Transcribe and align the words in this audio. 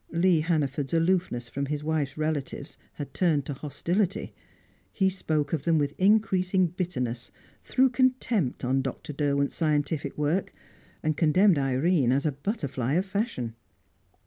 Lee 0.09 0.39
Hannaford's 0.39 0.95
aloofness 0.95 1.47
from 1.47 1.67
his 1.67 1.83
wife's 1.83 2.17
relatives 2.17 2.75
had 2.93 3.13
turned 3.13 3.45
to 3.45 3.53
hostility; 3.53 4.33
he 4.91 5.11
spoke 5.11 5.53
of 5.53 5.61
them 5.61 5.77
with 5.77 5.93
increasing 5.99 6.65
bitterness, 6.65 7.29
threw 7.63 7.87
contempt 7.87 8.65
on 8.65 8.81
Dr. 8.81 9.13
Derwent's 9.13 9.53
scientific 9.55 10.17
work, 10.17 10.53
and 11.03 11.15
condemned 11.15 11.59
Irene 11.59 12.11
as 12.11 12.25
a 12.25 12.31
butterfly 12.31 12.93
of 12.93 13.05
fashion. 13.05 13.53